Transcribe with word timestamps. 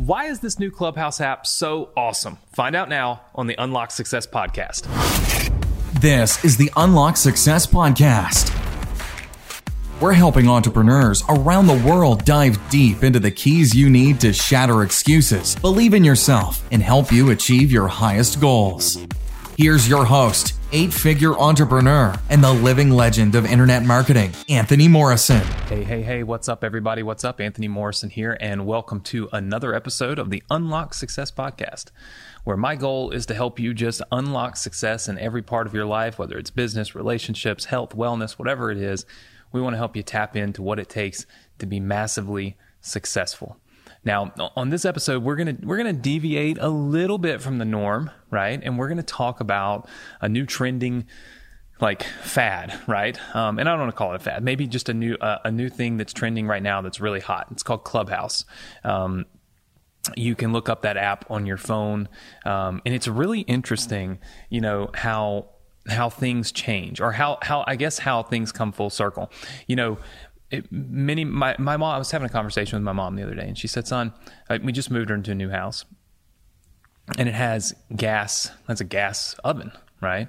Why 0.00 0.28
is 0.28 0.40
this 0.40 0.58
new 0.58 0.70
Clubhouse 0.70 1.20
app 1.20 1.46
so 1.46 1.90
awesome? 1.94 2.38
Find 2.54 2.74
out 2.74 2.88
now 2.88 3.20
on 3.34 3.48
the 3.48 3.54
Unlock 3.62 3.90
Success 3.90 4.26
podcast. 4.26 4.86
This 6.00 6.42
is 6.42 6.56
the 6.56 6.72
Unlock 6.74 7.18
Success 7.18 7.66
podcast. 7.66 8.48
We're 10.00 10.14
helping 10.14 10.48
entrepreneurs 10.48 11.22
around 11.28 11.66
the 11.66 11.76
world 11.86 12.24
dive 12.24 12.58
deep 12.70 13.04
into 13.04 13.20
the 13.20 13.30
keys 13.30 13.74
you 13.74 13.90
need 13.90 14.20
to 14.20 14.32
shatter 14.32 14.84
excuses, 14.84 15.54
believe 15.56 15.92
in 15.92 16.02
yourself, 16.02 16.66
and 16.72 16.82
help 16.82 17.12
you 17.12 17.28
achieve 17.28 17.70
your 17.70 17.86
highest 17.86 18.40
goals. 18.40 19.06
Here's 19.58 19.86
your 19.86 20.06
host, 20.06 20.54
eight 20.72 20.92
figure 20.92 21.36
entrepreneur, 21.38 22.14
and 22.28 22.42
the 22.42 22.52
living 22.52 22.90
legend 22.90 23.34
of 23.34 23.44
internet 23.44 23.84
marketing, 23.84 24.32
Anthony 24.48 24.88
Morrison. 24.88 25.40
Hey, 25.68 25.82
hey, 25.82 26.02
hey, 26.02 26.22
what's 26.22 26.48
up, 26.48 26.62
everybody? 26.62 27.02
What's 27.02 27.24
up? 27.24 27.40
Anthony 27.40 27.68
Morrison 27.68 28.10
here, 28.10 28.36
and 28.40 28.66
welcome 28.66 29.00
to 29.02 29.28
another 29.32 29.74
episode 29.74 30.18
of 30.18 30.30
the 30.30 30.42
Unlock 30.50 30.94
Success 30.94 31.30
Podcast, 31.30 31.86
where 32.44 32.56
my 32.56 32.76
goal 32.76 33.10
is 33.10 33.26
to 33.26 33.34
help 33.34 33.58
you 33.58 33.74
just 33.74 34.02
unlock 34.12 34.56
success 34.56 35.08
in 35.08 35.18
every 35.18 35.42
part 35.42 35.66
of 35.66 35.74
your 35.74 35.86
life, 35.86 36.18
whether 36.18 36.38
it's 36.38 36.50
business, 36.50 36.94
relationships, 36.94 37.66
health, 37.66 37.96
wellness, 37.96 38.32
whatever 38.32 38.70
it 38.70 38.78
is. 38.78 39.04
We 39.52 39.60
want 39.60 39.74
to 39.74 39.78
help 39.78 39.96
you 39.96 40.02
tap 40.02 40.36
into 40.36 40.62
what 40.62 40.78
it 40.78 40.88
takes 40.88 41.26
to 41.58 41.66
be 41.66 41.80
massively 41.80 42.56
successful. 42.80 43.58
Now, 44.04 44.32
on 44.56 44.70
this 44.70 44.84
episode, 44.84 45.22
we're 45.22 45.36
gonna 45.36 45.56
we're 45.62 45.76
gonna 45.76 45.92
deviate 45.92 46.58
a 46.58 46.68
little 46.68 47.18
bit 47.18 47.42
from 47.42 47.58
the 47.58 47.64
norm, 47.64 48.10
right? 48.30 48.58
And 48.62 48.78
we're 48.78 48.88
gonna 48.88 49.02
talk 49.02 49.40
about 49.40 49.88
a 50.20 50.28
new 50.28 50.46
trending 50.46 51.06
like 51.80 52.02
fad, 52.02 52.78
right? 52.86 53.18
Um, 53.34 53.58
and 53.58 53.68
I 53.68 53.72
don't 53.72 53.80
want 53.80 53.92
to 53.92 53.96
call 53.96 54.12
it 54.12 54.16
a 54.16 54.18
fad. 54.20 54.42
Maybe 54.42 54.66
just 54.66 54.88
a 54.88 54.94
new 54.94 55.14
uh, 55.16 55.38
a 55.44 55.50
new 55.50 55.68
thing 55.68 55.96
that's 55.96 56.12
trending 56.12 56.46
right 56.46 56.62
now 56.62 56.80
that's 56.82 57.00
really 57.00 57.20
hot. 57.20 57.48
It's 57.50 57.62
called 57.62 57.84
Clubhouse. 57.84 58.44
Um, 58.84 59.26
you 60.16 60.34
can 60.34 60.52
look 60.52 60.68
up 60.68 60.82
that 60.82 60.96
app 60.96 61.30
on 61.30 61.46
your 61.46 61.58
phone, 61.58 62.08
um, 62.46 62.80
and 62.86 62.94
it's 62.94 63.06
really 63.08 63.40
interesting. 63.40 64.18
You 64.48 64.60
know 64.62 64.90
how 64.94 65.50
how 65.88 66.08
things 66.10 66.52
change, 66.52 67.00
or 67.00 67.12
how 67.12 67.38
how 67.42 67.64
I 67.66 67.76
guess 67.76 67.98
how 67.98 68.22
things 68.22 68.52
come 68.52 68.72
full 68.72 68.90
circle. 68.90 69.30
You 69.66 69.76
know, 69.76 69.98
it, 70.50 70.70
many 70.70 71.24
my 71.24 71.54
my 71.58 71.76
mom. 71.76 71.94
I 71.94 71.98
was 71.98 72.10
having 72.10 72.26
a 72.26 72.32
conversation 72.32 72.76
with 72.76 72.84
my 72.84 72.92
mom 72.92 73.16
the 73.16 73.22
other 73.22 73.34
day, 73.34 73.46
and 73.46 73.56
she 73.56 73.68
said, 73.68 73.86
"Son, 73.86 74.12
uh, 74.48 74.58
we 74.62 74.72
just 74.72 74.90
moved 74.90 75.10
her 75.10 75.14
into 75.14 75.30
a 75.30 75.34
new 75.34 75.50
house, 75.50 75.84
and 77.18 77.28
it 77.28 77.34
has 77.34 77.74
gas. 77.94 78.50
That's 78.66 78.80
a 78.80 78.84
gas 78.84 79.34
oven, 79.44 79.72
right?" 80.00 80.28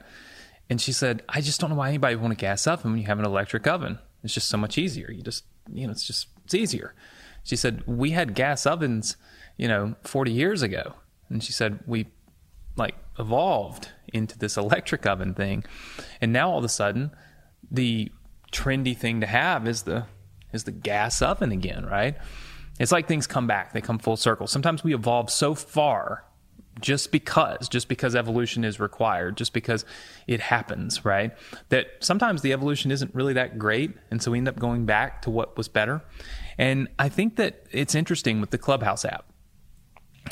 And 0.70 0.80
she 0.80 0.92
said, 0.92 1.24
"I 1.28 1.42
just 1.42 1.60
don't 1.60 1.72
know 1.72 1.76
why 1.76 1.90
anybody 1.90 2.16
would 2.16 2.22
want 2.22 2.34
a 2.34 2.38
gas 2.38 2.68
oven 2.68 2.92
when 2.92 3.02
you 3.02 3.08
have 3.08 3.20
an 3.20 3.26
electric 3.26 3.66
oven. 3.68 4.00
It's 4.24 4.34
just 4.34 4.48
so 4.48 4.58
much 4.58 4.78
easier. 4.78 5.12
You 5.12 5.24
just 5.24 5.44
you 5.72 5.88
know, 5.88 5.92
it's 5.92 6.06
just 6.06 6.28
it's 6.46 6.54
easier." 6.54 6.94
She 7.44 7.56
said, 7.56 7.82
"We 7.88 8.12
had 8.12 8.36
gas 8.36 8.68
ovens, 8.68 9.18
you 9.58 9.68
know, 9.68 9.96
40 10.04 10.32
years 10.32 10.62
ago," 10.62 10.94
and 11.30 11.44
she 11.44 11.52
said, 11.52 11.80
"We 11.88 12.08
like 12.76 12.96
evolved 13.18 13.90
into 14.14 14.38
this 14.38 14.56
electric 14.56 15.08
oven 15.08 15.34
thing, 15.34 15.64
and 16.22 16.32
now 16.32 16.52
all 16.52 16.60
of 16.60 16.64
a 16.64 16.70
sudden, 16.70 17.12
the 17.72 18.12
trendy 18.52 18.98
thing 18.98 19.22
to 19.22 19.28
have 19.28 19.68
is 19.68 19.84
the 19.84 20.06
is 20.52 20.66
the 20.66 20.72
gas 20.72 21.22
oven 21.22 21.52
again, 21.52 21.86
right? 21.86 22.18
It's 22.80 22.92
like 22.92 23.08
things 23.08 23.28
come 23.28 23.48
back, 23.48 23.74
they 23.74 23.82
come 23.82 24.00
full 24.00 24.18
circle. 24.18 24.48
Sometimes 24.48 24.84
we 24.84 24.94
evolve 24.94 25.30
so 25.30 25.56
far 25.56 26.26
just 26.80 27.12
because, 27.12 27.68
just 27.70 27.88
because 27.88 28.16
evolution 28.16 28.64
is 28.64 28.80
required, 28.80 29.38
just 29.38 29.54
because 29.54 29.86
it 30.28 30.40
happens, 30.40 31.04
right? 31.06 31.32
That 31.70 31.88
sometimes 32.00 32.42
the 32.42 32.54
evolution 32.54 32.92
isn't 32.92 33.14
really 33.14 33.34
that 33.34 33.60
great. 33.60 33.92
And 34.10 34.22
so 34.22 34.32
we 34.32 34.38
end 34.38 34.48
up 34.48 34.58
going 34.58 34.86
back 34.86 35.22
to 35.24 35.30
what 35.30 35.58
was 35.58 35.68
better. 35.68 36.02
And 36.58 36.88
I 36.98 37.10
think 37.10 37.36
that 37.36 37.66
it's 37.72 37.94
interesting 37.94 38.42
with 38.42 38.52
the 38.52 38.58
Clubhouse 38.58 39.06
app. 39.06 39.26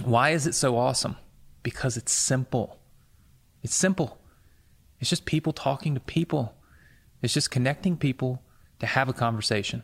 Why 0.04 0.32
is 0.32 0.48
it 0.48 0.56
so 0.56 0.78
awesome? 0.78 1.18
Because 1.62 1.98
it's 1.98 2.12
simple. 2.12 2.80
It's 3.62 3.76
simple. 3.76 4.20
It's 5.00 5.10
just 5.10 5.26
people 5.26 5.54
talking 5.54 5.94
to 5.94 6.00
people. 6.00 6.56
It's 7.22 7.34
just 7.34 7.52
connecting 7.52 7.98
people 7.98 8.42
to 8.80 8.86
have 8.86 9.10
a 9.10 9.14
conversation. 9.14 9.84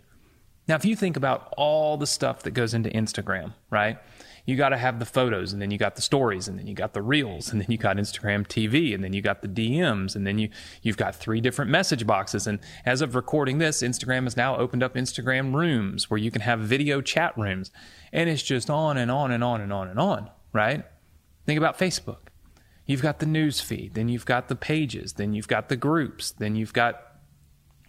Now, 0.68 0.76
if 0.76 0.86
you 0.86 0.96
think 0.96 1.16
about 1.16 1.54
all 1.58 1.96
the 1.96 2.08
stuff 2.08 2.42
that 2.44 2.52
goes 2.52 2.74
into 2.74 2.90
Instagram, 2.90 3.54
right? 3.70 4.00
You 4.46 4.56
got 4.56 4.70
to 4.70 4.78
have 4.78 5.00
the 5.00 5.06
photos, 5.06 5.54
and 5.54 5.62
then 5.62 5.70
you 5.70 5.78
got 5.78 5.96
the 5.96 6.02
stories, 6.02 6.48
and 6.48 6.58
then 6.58 6.66
you 6.66 6.74
got 6.74 6.94
the 6.94 7.02
reels, 7.02 7.52
and 7.52 7.62
then 7.62 7.68
you 7.70 7.78
got 7.78 7.98
Instagram 7.98 8.48
TV, 8.48 8.94
and 8.94 9.04
then 9.04 9.14
you 9.14 9.22
got 9.22 9.42
the 9.42 9.48
DMs, 9.48 10.16
and 10.16 10.26
then 10.26 10.40
you 10.40 10.50
you've 10.82 10.98
got 10.98 11.16
three 11.16 11.42
different 11.42 11.70
message 11.70 12.06
boxes. 12.08 12.48
And 12.48 12.60
as 12.86 13.02
of 13.02 13.16
recording 13.16 13.60
this, 13.60 13.82
Instagram 13.82 14.24
has 14.24 14.38
now 14.38 14.58
opened 14.58 14.82
up 14.82 14.96
Instagram 14.96 15.54
rooms 15.54 16.10
where 16.10 16.20
you 16.20 16.32
can 16.32 16.42
have 16.42 16.60
video 16.62 17.02
chat 17.02 17.38
rooms, 17.38 17.72
and 18.12 18.30
it's 18.30 18.44
just 18.44 18.70
on 18.70 18.98
and 18.98 19.12
on 19.12 19.32
and 19.32 19.44
on 19.44 19.62
and 19.62 19.74
on 19.74 19.88
and 19.88 20.00
on, 20.00 20.30
right? 20.54 20.84
Think 21.46 21.58
about 21.60 21.78
Facebook. 21.78 22.30
You've 22.88 23.02
got 23.02 23.20
the 23.20 23.26
news 23.26 23.62
feed, 23.62 23.96
then 23.96 24.10
you've 24.10 24.26
got 24.26 24.48
the 24.48 24.56
pages, 24.56 25.14
then 25.14 25.34
you've 25.34 25.48
got 25.48 25.70
the 25.70 25.76
groups, 25.76 26.32
then 26.32 26.56
you've 26.56 26.74
got 26.74 27.15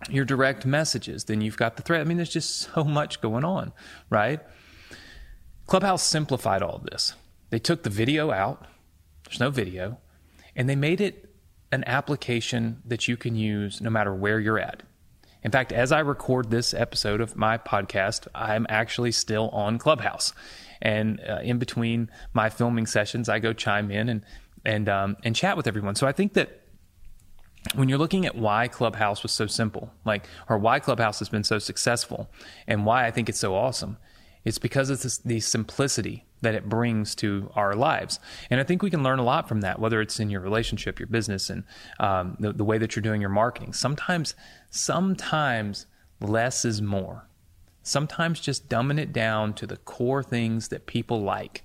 your 0.09 0.25
direct 0.25 0.67
messages, 0.67 1.25
then 1.25 1.41
you've 1.41 1.57
got 1.57 1.77
the 1.77 1.83
thread. 1.83 2.01
I 2.01 2.05
mean, 2.05 2.17
there's 2.17 2.33
just 2.33 2.57
so 2.75 2.85
much 2.85 3.21
going 3.21 3.45
on, 3.45 3.73
right? 4.11 4.41
Clubhouse 5.67 6.03
simplified 6.03 6.63
all 6.63 6.83
this. 6.91 7.15
They 7.51 7.59
took 7.59 7.83
the 7.83 7.91
video 7.91 8.31
out, 8.31 8.67
there's 9.25 9.41
no 9.41 9.51
video, 9.51 9.99
and 10.55 10.69
they 10.69 10.77
made 10.77 11.01
it 11.01 11.35
an 11.73 11.85
application 11.87 12.83
that 12.85 13.09
you 13.09 13.17
can 13.17 13.35
use 13.35 13.81
no 13.81 13.91
matter 13.91 14.15
where 14.15 14.39
you're 14.39 14.59
at. 14.59 14.83
In 15.43 15.51
fact, 15.51 15.73
as 15.73 15.93
I 15.93 16.01
record 16.01 16.51
this 16.51 16.75
episode 16.75 17.21
of 17.21 17.37
my 17.37 17.59
podcast, 17.59 18.27
I'm 18.35 18.67
actually 18.69 19.13
still 19.13 19.49
on 19.51 19.79
Clubhouse. 19.79 20.33
And 20.83 21.21
uh, 21.21 21.39
in 21.43 21.59
between 21.59 22.11
my 22.33 22.51
filming 22.51 22.87
sessions, 22.87 23.29
I 23.29 23.39
go 23.39 23.53
chime 23.53 23.91
in 23.91 24.09
and 24.09 24.25
and 24.65 24.89
um, 24.89 25.17
and 25.23 25.35
chat 25.35 25.57
with 25.57 25.67
everyone. 25.67 25.95
So 25.95 26.07
I 26.07 26.13
think 26.13 26.35
that 26.35 26.63
when 27.75 27.89
you're 27.89 27.99
looking 27.99 28.27
at 28.27 28.37
why 28.37 28.69
Clubhouse 28.69 29.23
was 29.23 29.33
so 29.33 29.47
simple, 29.47 29.93
like, 30.05 30.27
or 30.49 30.59
why 30.59 30.79
Clubhouse 30.79 31.19
has 31.19 31.29
been 31.29 31.45
so 31.45 31.59
successful, 31.59 32.29
and 32.67 32.87
why 32.87 33.07
I 33.07 33.11
think 33.11 33.29
it's 33.29 33.39
so 33.39 33.55
awesome, 33.55 33.99
it's 34.45 34.59
because 34.59 34.91
of 34.91 35.03
the 35.25 35.41
simplicity 35.41 36.25
that 36.43 36.55
it 36.55 36.69
brings 36.69 37.15
to 37.17 37.51
our 37.57 37.75
lives. 37.75 38.21
And 38.51 38.61
I 38.61 38.63
think 38.63 38.83
we 38.83 38.91
can 38.91 39.03
learn 39.03 39.19
a 39.19 39.25
lot 39.25 39.49
from 39.49 39.63
that, 39.63 39.81
whether 39.81 40.01
it's 40.01 40.21
in 40.21 40.31
your 40.31 40.41
relationship, 40.41 41.01
your 41.01 41.09
business, 41.09 41.51
and 41.51 41.65
um, 41.99 42.37
the, 42.39 42.53
the 42.53 42.65
way 42.65 42.79
that 42.79 42.95
you're 42.95 43.03
doing 43.03 43.21
your 43.21 43.31
marketing. 43.31 43.73
Sometimes, 43.73 44.35
sometimes 44.71 45.87
less 46.21 46.65
is 46.65 46.81
more. 46.81 47.29
Sometimes 47.83 48.41
just 48.41 48.69
dumbing 48.69 49.01
it 49.01 49.13
down 49.13 49.55
to 49.55 49.67
the 49.67 49.77
core 49.79 50.23
things 50.23 50.69
that 50.69 50.87
people 50.87 51.23
like 51.23 51.65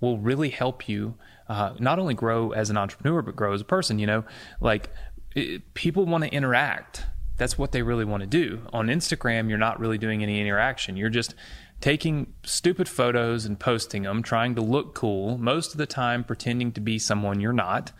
will 0.00 0.18
really 0.18 0.50
help 0.50 0.88
you 0.88 1.14
uh, 1.48 1.72
not 1.78 1.98
only 1.98 2.14
grow 2.14 2.52
as 2.52 2.68
an 2.70 2.76
entrepreneur, 2.76 3.22
but 3.22 3.34
grow 3.34 3.52
as 3.52 3.60
a 3.60 3.64
person. 3.64 3.98
You 3.98 4.06
know, 4.06 4.24
like 4.60 4.90
it, 5.34 5.74
people 5.74 6.04
want 6.06 6.24
to 6.24 6.30
interact. 6.30 7.06
That's 7.36 7.56
what 7.56 7.72
they 7.72 7.82
really 7.82 8.04
want 8.04 8.22
to 8.22 8.26
do. 8.26 8.62
On 8.72 8.88
Instagram, 8.88 9.48
you're 9.48 9.58
not 9.58 9.78
really 9.78 9.98
doing 9.98 10.22
any 10.22 10.40
interaction. 10.40 10.96
You're 10.96 11.08
just 11.08 11.34
taking 11.80 12.34
stupid 12.44 12.88
photos 12.88 13.44
and 13.44 13.58
posting 13.58 14.02
them, 14.02 14.22
trying 14.22 14.56
to 14.56 14.60
look 14.60 14.94
cool, 14.94 15.38
most 15.38 15.72
of 15.72 15.78
the 15.78 15.86
time 15.86 16.24
pretending 16.24 16.72
to 16.72 16.80
be 16.80 16.98
someone 16.98 17.40
you're 17.40 17.52
not. 17.52 17.92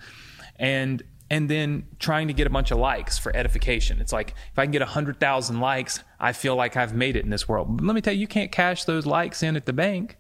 And 0.56 1.02
and 1.30 1.50
then 1.50 1.86
trying 1.98 2.28
to 2.28 2.32
get 2.32 2.46
a 2.46 2.50
bunch 2.50 2.70
of 2.70 2.78
likes 2.78 3.18
for 3.18 3.34
edification. 3.36 4.00
It's 4.00 4.12
like 4.12 4.34
if 4.50 4.58
I 4.58 4.64
can 4.64 4.72
get 4.72 4.80
100,000 4.80 5.60
likes, 5.60 6.02
I 6.18 6.32
feel 6.32 6.56
like 6.56 6.76
I've 6.76 6.94
made 6.94 7.16
it 7.16 7.24
in 7.24 7.30
this 7.30 7.46
world. 7.46 7.76
But 7.76 7.84
let 7.84 7.94
me 7.94 8.00
tell 8.00 8.14
you, 8.14 8.20
you 8.20 8.26
can't 8.26 8.50
cash 8.50 8.84
those 8.84 9.04
likes 9.04 9.42
in 9.42 9.54
at 9.54 9.66
the 9.66 9.74
bank. 9.74 10.16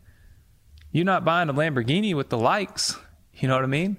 You're 0.92 1.06
not 1.06 1.24
buying 1.24 1.48
a 1.48 1.54
Lamborghini 1.54 2.14
with 2.14 2.28
the 2.28 2.38
likes. 2.38 2.96
You 3.32 3.48
know 3.48 3.54
what 3.54 3.64
I 3.64 3.68
mean? 3.68 3.96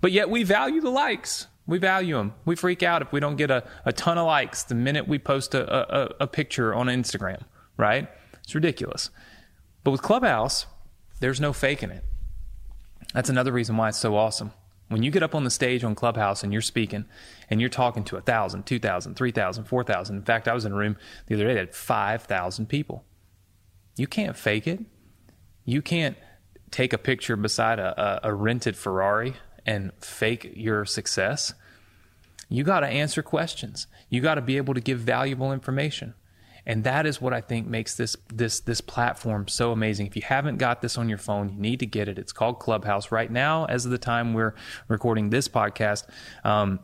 But 0.00 0.12
yet 0.12 0.30
we 0.30 0.44
value 0.44 0.80
the 0.80 0.90
likes. 0.90 1.46
We 1.66 1.78
value 1.78 2.16
them. 2.16 2.34
We 2.44 2.54
freak 2.54 2.82
out 2.82 3.02
if 3.02 3.12
we 3.12 3.20
don't 3.20 3.36
get 3.36 3.50
a, 3.50 3.64
a 3.84 3.92
ton 3.92 4.18
of 4.18 4.26
likes 4.26 4.62
the 4.62 4.74
minute 4.74 5.08
we 5.08 5.18
post 5.18 5.54
a, 5.54 5.96
a, 5.96 6.14
a 6.20 6.26
picture 6.26 6.74
on 6.74 6.86
Instagram, 6.86 7.42
right? 7.76 8.08
It's 8.42 8.54
ridiculous. 8.54 9.10
But 9.82 9.90
with 9.90 10.02
Clubhouse, 10.02 10.66
there's 11.20 11.40
no 11.40 11.52
faking 11.52 11.90
it. 11.90 12.04
That's 13.14 13.30
another 13.30 13.52
reason 13.52 13.76
why 13.76 13.88
it's 13.88 13.98
so 13.98 14.16
awesome. 14.16 14.52
When 14.88 15.02
you 15.02 15.10
get 15.10 15.24
up 15.24 15.34
on 15.34 15.42
the 15.42 15.50
stage 15.50 15.82
on 15.82 15.96
Clubhouse 15.96 16.44
and 16.44 16.52
you're 16.52 16.62
speaking 16.62 17.06
and 17.50 17.60
you're 17.60 17.70
talking 17.70 18.04
to 18.04 18.14
1,000, 18.14 18.64
2,000, 18.64 19.14
3,000, 19.14 19.64
4,000. 19.64 20.16
In 20.16 20.22
fact, 20.22 20.46
I 20.46 20.54
was 20.54 20.64
in 20.64 20.72
a 20.72 20.76
room 20.76 20.96
the 21.26 21.34
other 21.34 21.44
day 21.44 21.54
that 21.54 21.60
had 21.60 21.74
5,000 21.74 22.68
people. 22.68 23.04
You 23.96 24.06
can't 24.06 24.36
fake 24.36 24.68
it. 24.68 24.80
You 25.64 25.82
can't 25.82 26.16
take 26.70 26.92
a 26.92 26.98
picture 26.98 27.34
beside 27.36 27.80
a, 27.80 28.24
a, 28.24 28.30
a 28.30 28.34
rented 28.34 28.76
Ferrari 28.76 29.34
and 29.66 29.92
fake 30.00 30.52
your 30.54 30.84
success. 30.84 31.52
You 32.48 32.64
got 32.64 32.80
to 32.80 32.86
answer 32.86 33.22
questions. 33.22 33.88
You 34.08 34.20
got 34.20 34.36
to 34.36 34.40
be 34.40 34.56
able 34.56 34.74
to 34.74 34.80
give 34.80 35.00
valuable 35.00 35.52
information. 35.52 36.14
And 36.64 36.82
that 36.84 37.06
is 37.06 37.20
what 37.20 37.32
I 37.32 37.40
think 37.40 37.68
makes 37.68 37.96
this 37.96 38.16
this 38.32 38.58
this 38.60 38.80
platform 38.80 39.46
so 39.46 39.70
amazing. 39.70 40.06
If 40.06 40.16
you 40.16 40.22
haven't 40.22 40.56
got 40.56 40.82
this 40.82 40.98
on 40.98 41.08
your 41.08 41.18
phone, 41.18 41.48
you 41.48 41.58
need 41.58 41.78
to 41.80 41.86
get 41.86 42.08
it. 42.08 42.18
It's 42.18 42.32
called 42.32 42.58
Clubhouse. 42.58 43.12
Right 43.12 43.30
now, 43.30 43.66
as 43.66 43.84
of 43.84 43.92
the 43.92 43.98
time 43.98 44.34
we're 44.34 44.54
recording 44.88 45.30
this 45.30 45.46
podcast, 45.46 46.08
um, 46.44 46.80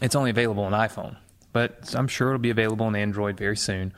it's 0.00 0.14
only 0.14 0.30
available 0.30 0.64
on 0.64 0.72
iPhone, 0.72 1.18
but 1.52 1.94
I'm 1.94 2.08
sure 2.08 2.28
it'll 2.28 2.38
be 2.38 2.48
available 2.48 2.86
on 2.86 2.96
Android 2.96 3.36
very 3.36 3.58
soon. 3.58 3.92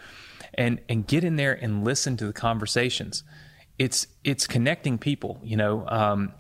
And 0.54 0.80
and 0.88 1.06
get 1.06 1.22
in 1.22 1.36
there 1.36 1.52
and 1.52 1.84
listen 1.84 2.16
to 2.16 2.26
the 2.26 2.32
conversations 2.32 3.22
it's 3.78 4.06
it's 4.22 4.46
connecting 4.46 4.98
people. 4.98 5.40
You 5.42 5.56
know, 5.56 5.86
um, 5.88 6.32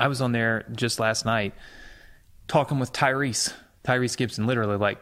I 0.00 0.08
was 0.08 0.20
on 0.20 0.32
there 0.32 0.64
just 0.72 0.98
last 0.98 1.24
night 1.24 1.54
talking 2.48 2.78
with 2.78 2.92
Tyrese 2.92 3.52
Tyrese 3.84 4.16
Gibson. 4.16 4.46
Literally, 4.46 4.76
like 4.76 4.98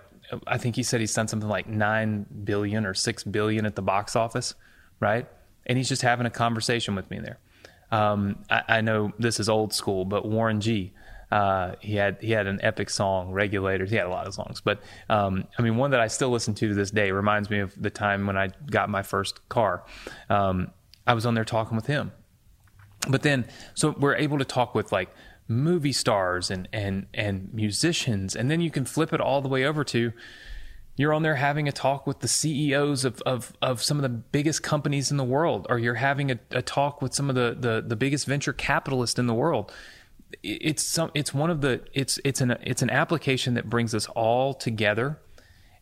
I 0.46 0.58
think 0.58 0.76
he 0.76 0.82
said 0.82 1.00
he's 1.00 1.14
done 1.14 1.28
something 1.28 1.48
like 1.48 1.68
nine 1.68 2.26
billion 2.44 2.84
or 2.84 2.94
six 2.94 3.24
billion 3.24 3.64
at 3.64 3.76
the 3.76 3.82
box 3.82 4.16
office, 4.16 4.54
right? 5.00 5.26
And 5.66 5.78
he's 5.78 5.88
just 5.88 6.02
having 6.02 6.26
a 6.26 6.30
conversation 6.30 6.94
with 6.94 7.10
me 7.10 7.20
there. 7.20 7.38
Um, 7.90 8.44
I, 8.50 8.62
I, 8.68 8.80
know 8.82 9.12
this 9.18 9.40
is 9.40 9.48
old 9.48 9.72
school, 9.72 10.04
but 10.04 10.26
Warren 10.26 10.60
G. 10.60 10.92
Uh, 11.30 11.74
he 11.80 11.94
had 11.94 12.18
he 12.20 12.32
had 12.32 12.46
an 12.46 12.58
epic 12.62 12.90
song, 12.90 13.32
Regulators. 13.32 13.90
He 13.90 13.96
had 13.96 14.06
a 14.06 14.10
lot 14.10 14.26
of 14.26 14.34
songs, 14.34 14.60
but 14.60 14.80
um, 15.08 15.46
I 15.58 15.62
mean, 15.62 15.76
one 15.76 15.90
that 15.92 16.00
I 16.00 16.08
still 16.08 16.30
listen 16.30 16.54
to 16.54 16.68
to 16.68 16.74
this 16.74 16.90
day 16.90 17.10
reminds 17.12 17.48
me 17.50 17.60
of 17.60 17.74
the 17.80 17.90
time 17.90 18.26
when 18.26 18.36
I 18.36 18.48
got 18.70 18.90
my 18.90 19.02
first 19.02 19.46
car. 19.48 19.84
Um, 20.28 20.70
I 21.06 21.14
was 21.14 21.24
on 21.24 21.34
there 21.34 21.44
talking 21.44 21.76
with 21.76 21.86
him, 21.86 22.12
but 23.08 23.22
then 23.22 23.46
so 23.74 23.90
we're 23.98 24.16
able 24.16 24.38
to 24.38 24.44
talk 24.44 24.74
with 24.74 24.92
like 24.92 25.10
movie 25.46 25.92
stars 25.92 26.50
and 26.50 26.68
and 26.72 27.06
and 27.14 27.52
musicians, 27.52 28.34
and 28.34 28.50
then 28.50 28.60
you 28.60 28.70
can 28.70 28.84
flip 28.84 29.12
it 29.12 29.20
all 29.20 29.40
the 29.40 29.48
way 29.48 29.64
over 29.64 29.84
to 29.84 30.12
you're 30.98 31.14
on 31.14 31.22
there 31.22 31.36
having 31.36 31.68
a 31.68 31.72
talk 31.72 32.08
with 32.08 32.18
the 32.18 32.28
CEOs 32.28 33.04
of, 33.04 33.22
of, 33.22 33.52
of 33.62 33.82
some 33.82 33.98
of 33.98 34.02
the 34.02 34.08
biggest 34.08 34.64
companies 34.64 35.12
in 35.12 35.16
the 35.16 35.24
world, 35.24 35.64
or 35.70 35.78
you're 35.78 35.94
having 35.94 36.32
a, 36.32 36.40
a 36.50 36.60
talk 36.60 37.00
with 37.00 37.14
some 37.14 37.30
of 37.30 37.36
the, 37.36 37.56
the, 37.58 37.82
the 37.86 37.94
biggest 37.94 38.26
venture 38.26 38.52
capitalists 38.52 39.16
in 39.16 39.28
the 39.28 39.34
world. 39.34 39.72
It's 40.42 40.82
some, 40.82 41.12
it's 41.14 41.32
one 41.32 41.50
of 41.50 41.60
the, 41.60 41.82
it's, 41.94 42.18
it's 42.24 42.40
an, 42.40 42.58
it's 42.64 42.82
an 42.82 42.90
application 42.90 43.54
that 43.54 43.70
brings 43.70 43.94
us 43.94 44.06
all 44.08 44.52
together 44.52 45.20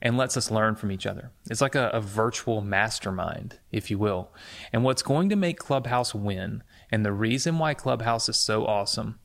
and 0.03 0.19
lets 0.19 0.37
us 0.37 0.51
learn 0.51 0.77
from 0.77 0.93
each 0.93 1.07
other. 1.07 1.31
It's 1.51 1.63
like 1.63 1.75
a, 1.75 1.89
a 1.95 2.01
virtual 2.03 2.61
mastermind, 2.61 3.59
if 3.73 3.91
you 3.91 3.99
will. 3.99 4.31
And 4.71 4.85
what's 4.85 5.03
going 5.03 5.31
to 5.31 5.37
make 5.37 5.59
Clubhouse 5.59 6.15
win, 6.15 6.63
and 6.91 7.05
the 7.05 7.13
reason 7.13 7.59
why 7.59 7.75
Clubhouse 7.75 8.29
is 8.29 8.37
so 8.37 8.67
awesome, 8.67 9.19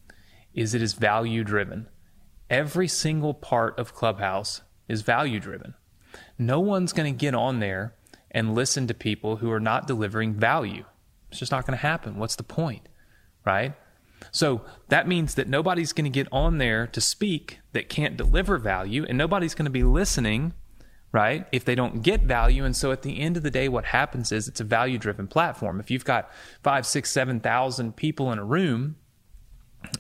is 0.54 0.74
it 0.74 0.82
is 0.82 0.94
value 0.94 1.44
driven. 1.44 1.88
Every 2.50 2.88
single 2.88 3.34
part 3.34 3.78
of 3.80 3.94
Clubhouse 3.94 4.62
is 4.88 5.02
value 5.02 5.40
driven 5.40 5.76
no 6.38 6.60
one's 6.60 6.94
going 6.94 7.12
to 7.14 7.18
get 7.18 7.36
on 7.36 7.60
there 7.60 7.94
and 8.32 8.56
listen 8.56 8.88
to 8.88 8.94
people 8.94 9.38
who 9.38 9.52
are 9.52 9.60
not 9.60 9.88
delivering 9.88 10.34
value. 10.34 10.86
It's 11.30 11.40
just 11.40 11.52
not 11.52 11.66
going 11.66 11.78
to 11.78 11.82
happen. 11.82 12.18
What's 12.18 12.36
the 12.36 12.44
point? 12.44 12.88
Right? 13.46 13.74
So 14.32 14.62
that 14.90 15.08
means 15.08 15.36
that 15.36 15.48
nobody's 15.48 15.94
going 15.94 16.06
to 16.06 16.10
get 16.10 16.28
on 16.32 16.58
there 16.58 16.88
to 16.88 17.02
speak 17.02 17.60
that 17.74 17.90
can't 17.90 18.18
deliver 18.18 18.58
value, 18.58 19.06
and 19.08 19.18
nobody's 19.18 19.56
going 19.56 19.66
to 19.66 19.72
be 19.72 19.84
listening, 19.84 20.54
right? 21.12 21.46
If 21.52 21.66
they 21.66 21.76
don't 21.76 22.02
get 22.02 22.22
value. 22.22 22.64
And 22.64 22.76
so 22.76 22.92
at 22.92 23.02
the 23.02 23.20
end 23.20 23.38
of 23.38 23.44
the 23.44 23.52
day, 23.52 23.68
what 23.68 23.86
happens 23.86 24.32
is 24.32 24.48
it's 24.48 24.62
a 24.62 24.64
value 24.66 24.98
driven 24.98 25.28
platform. 25.28 25.80
If 25.80 25.92
you've 25.92 26.06
got 26.06 26.32
five, 26.64 26.86
six, 26.86 27.12
seven 27.12 27.40
thousand 27.40 27.96
people 27.96 28.32
in 28.32 28.40
a 28.40 28.46
room, 28.46 28.96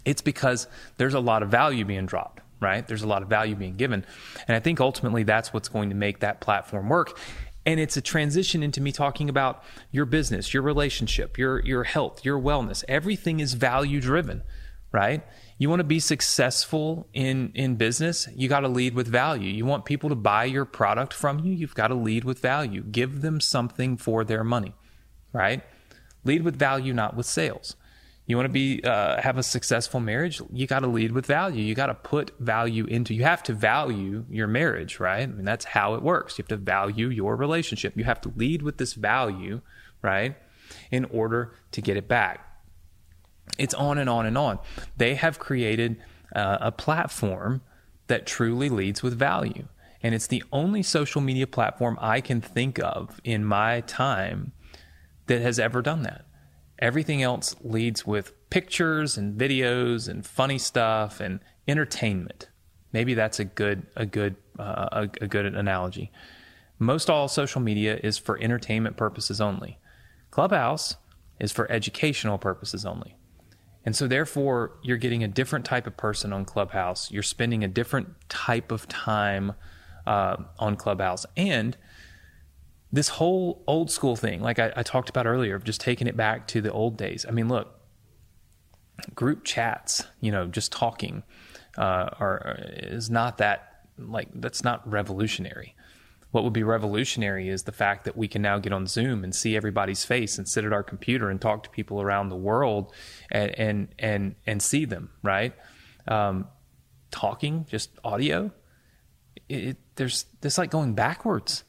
it's 0.06 0.22
because 0.22 0.68
there's 0.98 1.14
a 1.14 1.20
lot 1.20 1.44
of 1.44 1.50
value 1.50 1.86
being 1.86 2.06
dropped 2.06 2.42
right? 2.62 2.88
There's 2.88 3.02
a 3.02 3.08
lot 3.08 3.24
of 3.24 3.28
value 3.28 3.56
being 3.56 3.76
given. 3.76 4.06
And 4.48 4.56
I 4.56 4.60
think 4.60 4.80
ultimately 4.80 5.24
that's 5.24 5.52
what's 5.52 5.68
going 5.68 5.90
to 5.90 5.96
make 5.96 6.20
that 6.20 6.40
platform 6.40 6.88
work. 6.88 7.18
And 7.66 7.80
it's 7.80 7.98
a 7.98 8.02
transition 8.02 8.64
into 8.64 8.82
me 8.82 8.92
talking 8.92 9.30
about 9.30 9.64
your 9.92 10.06
business, 10.06 10.54
your 10.54 10.64
relationship, 10.64 11.38
your 11.38 11.60
your 11.60 11.84
health, 11.84 12.24
your 12.24 12.40
wellness. 12.40 12.84
Everything 12.88 13.40
is 13.40 13.54
value 13.54 14.00
driven, 14.00 14.44
right? 14.92 15.24
You 15.62 15.70
want 15.70 15.82
to 15.82 15.84
be 15.84 16.00
successful 16.00 17.08
in 17.14 17.52
in 17.54 17.76
business, 17.76 18.28
you 18.36 18.50
got 18.50 18.62
to 18.62 18.68
lead 18.68 18.96
with 18.96 19.08
value. 19.08 19.52
You 19.52 19.64
want 19.64 19.86
people 19.86 20.10
to 20.10 20.16
buy 20.16 20.46
your 20.46 20.66
product 20.66 21.14
from 21.14 21.38
you, 21.38 21.54
you've 21.54 21.76
got 21.76 21.90
to 21.90 21.94
lead 21.94 22.24
with 22.24 22.40
value. 22.40 22.82
Give 22.82 23.22
them 23.22 23.40
something 23.40 23.96
for 23.96 24.24
their 24.24 24.44
money, 24.44 24.74
right? 25.34 25.62
Lead 26.24 26.42
with 26.42 26.58
value, 26.58 26.94
not 26.94 27.16
with 27.16 27.28
sales. 27.28 27.76
You 28.26 28.38
want 28.38 28.48
to 28.48 28.52
be 28.52 28.84
uh, 28.84 29.22
have 29.22 29.38
a 29.38 29.44
successful 29.44 30.00
marriage. 30.00 30.42
You 30.52 30.66
got 30.66 30.80
to 30.80 30.88
lead 30.88 31.12
with 31.12 31.28
value. 31.28 31.64
You 31.64 31.76
got 31.76 31.94
to 31.94 31.94
put 31.94 32.32
value 32.40 32.86
into. 32.86 33.14
You 33.14 33.22
have 33.22 33.44
to 33.44 33.54
value 33.54 34.26
your 34.32 34.48
marriage, 34.48 35.00
right? 35.00 35.22
I 35.22 35.28
mean, 35.28 35.46
that's 35.46 35.66
how 35.66 35.94
it 35.94 36.02
works. 36.02 36.40
You 36.40 36.42
have 36.42 36.50
to 36.50 36.58
value 36.58 37.10
your 37.10 37.36
relationship. 37.36 37.96
You 37.96 38.06
have 38.06 38.22
to 38.22 38.34
lead 38.36 38.64
with 38.64 38.80
this 38.80 38.94
value, 38.94 39.62
right, 40.02 40.36
in 40.90 41.06
order 41.06 41.54
to 41.74 41.82
get 41.82 41.98
it 41.98 42.08
back. 42.08 42.51
It's 43.58 43.74
on 43.74 43.98
and 43.98 44.10
on 44.10 44.26
and 44.26 44.38
on. 44.38 44.60
They 44.98 45.16
have 45.16 45.40
created 45.40 45.98
uh, 46.36 46.58
a 46.62 46.72
platform 46.72 47.62
that 48.08 48.26
truly 48.26 48.70
leads 48.70 49.04
with 49.04 49.18
value, 49.18 49.68
and 50.04 50.16
it's 50.16 50.28
the 50.28 50.44
only 50.52 50.84
social 50.84 51.22
media 51.22 51.48
platform 51.48 51.98
I 52.02 52.22
can 52.22 52.42
think 52.42 52.80
of 52.80 53.20
in 53.24 53.46
my 53.46 53.82
time 53.82 54.54
that 55.28 55.42
has 55.42 55.60
ever 55.60 55.82
done 55.82 56.04
that. 56.04 56.26
Everything 56.80 57.22
else 57.22 57.56
leads 57.62 58.06
with 58.06 58.34
pictures 58.50 59.18
and 59.18 59.40
videos 59.40 60.10
and 60.10 60.26
funny 60.26 60.58
stuff 60.58 61.20
and 61.20 61.40
entertainment. 61.68 62.50
Maybe 62.92 63.14
that's 63.14 63.40
a 63.40 63.46
good 63.46 63.86
a 63.96 64.06
good 64.06 64.36
uh, 64.60 64.90
a, 64.92 65.02
a 65.22 65.28
good 65.28 65.46
analogy. 65.46 66.12
Most 66.80 67.10
all 67.10 67.28
social 67.28 67.62
media 67.62 68.00
is 68.04 68.18
for 68.18 68.42
entertainment 68.42 68.98
purposes 68.98 69.40
only. 69.40 69.78
Clubhouse 70.32 70.96
is 71.40 71.52
for 71.52 71.72
educational 71.72 72.38
purposes 72.38 72.86
only. 72.86 73.16
And 73.84 73.96
so, 73.96 74.08
therefore, 74.08 74.74
you're 74.84 74.98
getting 74.98 75.24
a 75.24 75.28
different 75.28 75.66
type 75.66 75.88
of 75.88 75.98
person 75.98 76.32
on 76.34 76.46
Clubhouse. 76.46 77.10
You're 77.12 77.24
spending 77.24 77.64
a 77.64 77.68
different 77.68 78.10
type 78.30 78.72
of 78.72 78.88
time 78.88 79.54
uh, 80.06 80.38
on 80.60 80.76
Clubhouse. 80.76 81.26
And 81.36 81.78
this 82.92 83.10
whole 83.10 83.64
old 83.68 83.90
school 83.90 84.16
thing, 84.16 84.42
like 84.42 84.60
I, 84.60 84.72
I 84.76 84.84
talked 84.84 85.10
about 85.10 85.26
earlier, 85.26 85.56
of 85.56 85.64
just 85.64 85.82
taking 85.82 86.08
it 86.08 86.18
back 86.18 86.48
to 86.50 86.62
the 86.62 86.72
old 86.72 86.98
days. 86.98 87.26
I 87.28 87.32
mean, 87.32 87.48
look, 87.48 87.80
group 89.16 89.44
chats, 89.44 90.04
you 90.20 90.32
know, 90.32 90.48
just 90.48 90.72
talking, 90.72 91.24
uh, 91.78 92.10
are 92.20 92.58
is 92.60 93.10
not 93.10 93.38
that 93.38 93.88
like 93.98 94.30
that's 94.36 94.64
not 94.64 94.90
revolutionary. 94.90 95.76
What 96.32 96.44
would 96.44 96.54
be 96.54 96.64
revolutionary 96.64 97.50
is 97.50 97.64
the 97.64 97.72
fact 97.72 98.06
that 98.06 98.16
we 98.16 98.28
can 98.28 98.42
now 98.42 98.58
get 98.58 98.72
on 98.72 98.88
Zoom 98.88 99.24
and 99.24 99.36
see 99.36 99.56
everybody's 99.56 100.06
face 100.06 100.38
and 100.38 100.48
sit 100.48 100.64
at 100.66 100.74
our 100.74 100.84
computer 100.84 101.30
and 101.30 101.42
talk 101.42 101.64
to 101.64 101.70
people 101.70 102.02
around 102.02 102.30
the 102.30 102.38
world 102.38 102.94
and 103.32 103.52
and 103.60 103.96
and, 104.00 104.36
and 104.48 104.62
see 104.62 104.86
them, 104.86 105.10
right? 105.22 105.54
Um, 106.08 106.48
talking, 107.12 107.66
just 107.70 107.92
audio. 108.04 108.52
It, 109.50 109.64
it, 109.64 109.78
there's 109.96 110.26
this 110.40 110.58
like 110.58 110.72
going 110.72 110.94
backwards. 110.94 111.64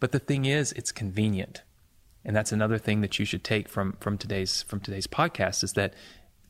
But 0.00 0.12
the 0.12 0.18
thing 0.18 0.44
is, 0.44 0.72
it's 0.72 0.92
convenient. 0.92 1.62
And 2.24 2.34
that's 2.34 2.52
another 2.52 2.78
thing 2.78 3.02
that 3.02 3.18
you 3.18 3.24
should 3.24 3.44
take 3.44 3.68
from 3.68 3.96
from 4.00 4.18
today's 4.18 4.62
from 4.62 4.80
today's 4.80 5.06
podcast 5.06 5.62
is 5.62 5.74
that 5.74 5.94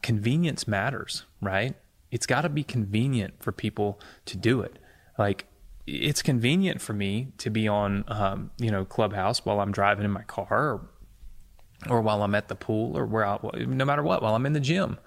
convenience 0.03 0.67
matters, 0.67 1.25
right? 1.41 1.75
It's 2.11 2.27
got 2.27 2.43
to 2.43 2.49
be 2.49 2.63
convenient 2.63 3.35
for 3.43 3.53
people 3.53 4.01
to 4.27 4.37
do 4.37 4.63
it. 4.63 4.79
Like 5.19 5.47
it's 5.87 6.23
convenient 6.23 6.81
for 6.81 6.93
me 6.93 7.29
to 7.39 7.51
be 7.51 7.69
on, 7.69 8.05
um, 8.09 8.51
you 8.59 8.71
know, 8.71 8.85
Clubhouse 8.85 9.45
while 9.45 9.61
I'm 9.61 9.73
driving 9.73 10.05
in 10.05 10.11
my 10.11 10.23
car, 10.23 10.49
or, 10.51 10.89
or 11.89 12.01
while 12.01 12.23
I'm 12.23 12.35
at 12.35 12.49
the 12.49 12.57
pool, 12.57 12.97
or 12.97 13.07
where 13.07 13.25
I, 13.25 13.39
no 13.55 13.85
matter 13.85 14.03
what, 14.03 14.23
while 14.23 14.35
I'm 14.35 14.47
in 14.47 14.53
the 14.53 14.61
gym, 14.61 14.99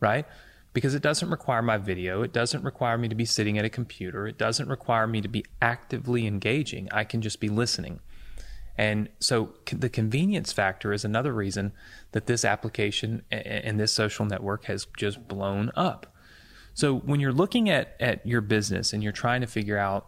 right? 0.00 0.26
because 0.72 0.94
it 0.94 1.02
doesn't 1.02 1.30
require 1.30 1.62
my 1.62 1.78
video. 1.78 2.22
It 2.22 2.32
doesn't 2.32 2.62
require 2.62 2.96
me 2.96 3.08
to 3.08 3.14
be 3.14 3.24
sitting 3.24 3.58
at 3.58 3.64
a 3.64 3.70
computer. 3.70 4.26
It 4.26 4.38
doesn't 4.38 4.68
require 4.68 5.06
me 5.06 5.20
to 5.20 5.28
be 5.28 5.44
actively 5.60 6.26
engaging. 6.26 6.88
I 6.92 7.04
can 7.04 7.20
just 7.20 7.40
be 7.40 7.48
listening. 7.48 8.00
And 8.76 9.08
so 9.18 9.54
the 9.66 9.88
convenience 9.88 10.52
factor 10.52 10.92
is 10.92 11.04
another 11.04 11.32
reason 11.34 11.72
that 12.12 12.26
this 12.26 12.44
application 12.44 13.22
and 13.30 13.78
this 13.78 13.92
social 13.92 14.24
network 14.24 14.66
has 14.66 14.86
just 14.96 15.26
blown 15.28 15.70
up. 15.74 16.14
So 16.72 16.94
when 16.94 17.20
you're 17.20 17.32
looking 17.32 17.68
at, 17.68 17.96
at 18.00 18.24
your 18.24 18.40
business 18.40 18.92
and 18.92 19.02
you're 19.02 19.12
trying 19.12 19.40
to 19.40 19.46
figure 19.46 19.76
out 19.76 20.06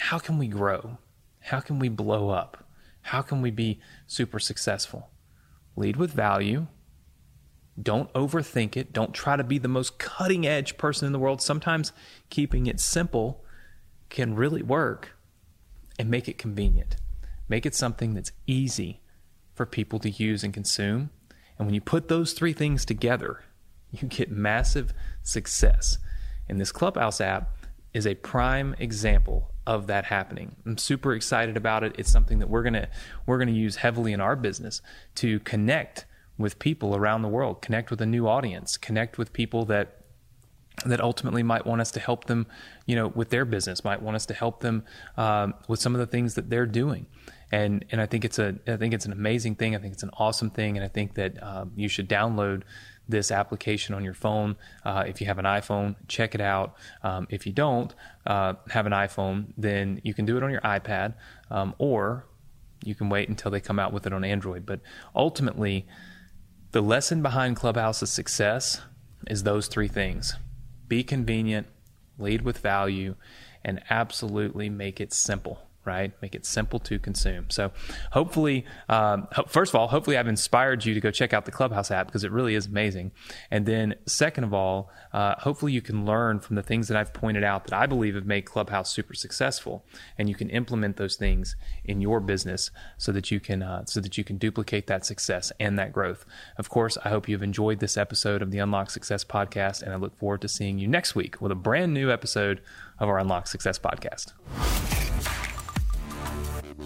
how 0.00 0.18
can 0.18 0.38
we 0.38 0.48
grow? 0.48 0.98
How 1.40 1.60
can 1.60 1.78
we 1.78 1.88
blow 1.88 2.30
up? 2.30 2.64
How 3.02 3.22
can 3.22 3.42
we 3.42 3.50
be 3.50 3.80
super 4.06 4.38
successful? 4.38 5.10
Lead 5.76 5.96
with 5.96 6.12
value, 6.12 6.66
don't 7.80 8.12
overthink 8.12 8.76
it. 8.76 8.92
Don't 8.92 9.14
try 9.14 9.36
to 9.36 9.44
be 9.44 9.58
the 9.58 9.68
most 9.68 9.98
cutting 9.98 10.46
edge 10.46 10.76
person 10.76 11.06
in 11.06 11.12
the 11.12 11.18
world. 11.18 11.40
Sometimes 11.40 11.92
keeping 12.28 12.66
it 12.66 12.80
simple 12.80 13.44
can 14.08 14.34
really 14.34 14.62
work 14.62 15.16
and 15.98 16.10
make 16.10 16.28
it 16.28 16.38
convenient. 16.38 16.96
Make 17.48 17.64
it 17.64 17.74
something 17.74 18.14
that's 18.14 18.32
easy 18.46 19.00
for 19.54 19.66
people 19.66 19.98
to 20.00 20.10
use 20.10 20.42
and 20.42 20.52
consume. 20.52 21.10
And 21.58 21.66
when 21.66 21.74
you 21.74 21.80
put 21.80 22.08
those 22.08 22.32
three 22.32 22.52
things 22.52 22.84
together, 22.84 23.44
you 23.90 24.08
get 24.08 24.30
massive 24.30 24.92
success. 25.22 25.98
And 26.48 26.60
this 26.60 26.72
Clubhouse 26.72 27.20
app 27.20 27.54
is 27.92 28.06
a 28.06 28.14
prime 28.14 28.74
example 28.78 29.50
of 29.66 29.86
that 29.86 30.06
happening. 30.06 30.56
I'm 30.64 30.78
super 30.78 31.14
excited 31.14 31.56
about 31.56 31.84
it. 31.84 31.94
It's 31.98 32.10
something 32.10 32.38
that 32.38 32.48
we're 32.48 32.62
going 32.62 32.74
to 32.74 32.88
we're 33.26 33.38
going 33.38 33.48
to 33.48 33.54
use 33.54 33.76
heavily 33.76 34.12
in 34.12 34.20
our 34.20 34.36
business 34.36 34.80
to 35.16 35.40
connect 35.40 36.06
with 36.38 36.58
people 36.58 36.96
around 36.96 37.22
the 37.22 37.28
world, 37.28 37.60
connect 37.60 37.90
with 37.90 38.00
a 38.00 38.06
new 38.06 38.26
audience, 38.26 38.76
connect 38.76 39.18
with 39.18 39.32
people 39.32 39.64
that 39.66 39.96
that 40.86 41.00
ultimately 41.00 41.42
might 41.42 41.66
want 41.66 41.80
us 41.80 41.90
to 41.90 42.00
help 42.00 42.24
them, 42.24 42.46
you 42.86 42.96
know, 42.96 43.08
with 43.08 43.28
their 43.28 43.44
business, 43.44 43.84
might 43.84 44.00
want 44.00 44.16
us 44.16 44.24
to 44.26 44.34
help 44.34 44.60
them 44.60 44.82
um, 45.16 45.54
with 45.68 45.78
some 45.78 45.94
of 45.94 45.98
the 45.98 46.06
things 46.06 46.34
that 46.34 46.48
they're 46.48 46.66
doing. 46.66 47.06
And 47.52 47.84
and 47.90 48.00
I 48.00 48.06
think 48.06 48.24
it's 48.24 48.38
a 48.38 48.56
I 48.66 48.76
think 48.76 48.94
it's 48.94 49.06
an 49.06 49.12
amazing 49.12 49.56
thing. 49.56 49.74
I 49.74 49.78
think 49.78 49.92
it's 49.92 50.02
an 50.02 50.10
awesome 50.18 50.50
thing, 50.50 50.76
and 50.76 50.84
I 50.84 50.88
think 50.88 51.14
that 51.14 51.42
um, 51.42 51.72
you 51.74 51.88
should 51.88 52.08
download 52.08 52.62
this 53.08 53.30
application 53.30 53.94
on 53.94 54.04
your 54.04 54.14
phone. 54.14 54.56
Uh, 54.84 55.04
if 55.06 55.20
you 55.20 55.26
have 55.26 55.38
an 55.38 55.44
iPhone, 55.44 55.96
check 56.08 56.34
it 56.34 56.40
out. 56.40 56.74
Um, 57.02 57.26
if 57.28 57.46
you 57.46 57.52
don't 57.52 57.94
uh, 58.26 58.54
have 58.70 58.86
an 58.86 58.92
iPhone, 58.92 59.52
then 59.58 60.00
you 60.04 60.14
can 60.14 60.24
do 60.24 60.36
it 60.36 60.42
on 60.42 60.50
your 60.50 60.60
iPad, 60.60 61.14
um, 61.50 61.74
or 61.78 62.26
you 62.84 62.94
can 62.94 63.08
wait 63.08 63.28
until 63.28 63.50
they 63.50 63.60
come 63.60 63.78
out 63.78 63.92
with 63.92 64.06
it 64.06 64.12
on 64.12 64.24
Android. 64.24 64.64
But 64.64 64.80
ultimately, 65.14 65.86
the 66.72 66.80
lesson 66.80 67.20
behind 67.22 67.56
Clubhouse's 67.56 68.10
success 68.10 68.80
is 69.26 69.42
those 69.42 69.66
three 69.66 69.88
things 69.88 70.36
be 70.88 71.04
convenient, 71.04 71.66
lead 72.18 72.42
with 72.42 72.58
value, 72.58 73.14
and 73.64 73.82
absolutely 73.90 74.68
make 74.68 75.00
it 75.00 75.12
simple 75.12 75.69
right? 75.84 76.12
Make 76.20 76.34
it 76.34 76.44
simple 76.44 76.78
to 76.80 76.98
consume. 76.98 77.50
So, 77.50 77.72
hopefully, 78.12 78.64
um, 78.88 79.28
first 79.48 79.72
of 79.72 79.78
all, 79.78 79.88
hopefully, 79.88 80.16
I've 80.16 80.28
inspired 80.28 80.84
you 80.84 80.94
to 80.94 81.00
go 81.00 81.10
check 81.10 81.32
out 81.32 81.44
the 81.44 81.52
Clubhouse 81.52 81.90
app 81.90 82.06
because 82.06 82.24
it 82.24 82.30
really 82.30 82.54
is 82.54 82.66
amazing. 82.66 83.12
And 83.50 83.66
then, 83.66 83.94
second 84.06 84.44
of 84.44 84.54
all, 84.54 84.90
uh, 85.12 85.34
hopefully, 85.38 85.72
you 85.72 85.82
can 85.82 86.04
learn 86.04 86.40
from 86.40 86.56
the 86.56 86.62
things 86.62 86.88
that 86.88 86.96
I've 86.96 87.12
pointed 87.12 87.44
out 87.44 87.64
that 87.64 87.74
I 87.74 87.86
believe 87.86 88.14
have 88.14 88.26
made 88.26 88.44
Clubhouse 88.44 88.92
super 88.92 89.14
successful, 89.14 89.84
and 90.18 90.28
you 90.28 90.34
can 90.34 90.50
implement 90.50 90.96
those 90.96 91.16
things 91.16 91.56
in 91.84 92.00
your 92.00 92.20
business 92.20 92.70
so 92.98 93.12
that 93.12 93.30
you 93.30 93.40
can 93.40 93.62
uh, 93.62 93.84
so 93.86 94.00
that 94.00 94.18
you 94.18 94.24
can 94.24 94.36
duplicate 94.38 94.86
that 94.86 95.04
success 95.04 95.52
and 95.58 95.78
that 95.78 95.92
growth. 95.92 96.24
Of 96.56 96.68
course, 96.68 96.98
I 97.04 97.08
hope 97.08 97.28
you've 97.28 97.42
enjoyed 97.42 97.80
this 97.80 97.96
episode 97.96 98.42
of 98.42 98.50
the 98.50 98.58
Unlock 98.58 98.90
Success 98.90 99.24
podcast, 99.24 99.82
and 99.82 99.92
I 99.92 99.96
look 99.96 100.16
forward 100.18 100.42
to 100.42 100.48
seeing 100.48 100.78
you 100.78 100.88
next 100.88 101.14
week 101.14 101.40
with 101.40 101.52
a 101.52 101.56
brand 101.56 101.94
new 101.94 102.10
episode 102.10 102.60
of 102.98 103.08
our 103.08 103.18
Unlock 103.18 103.46
Success 103.46 103.78
podcast. 103.78 104.89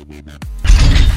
You. 0.06 1.13